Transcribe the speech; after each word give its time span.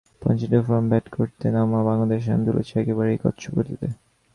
পচেফস্ট্রুমে 0.21 0.61
প্রথমে 0.61 0.89
ব্যাট 0.91 1.05
করতে 1.15 1.45
নামা 1.55 1.79
বাংলাদেশ 1.89 2.21
রান 2.25 2.39
তুলেছে 2.47 2.73
একেবারেই 2.77 3.21
কচ্ছপ 3.23 3.51
গতিতে। 3.57 3.87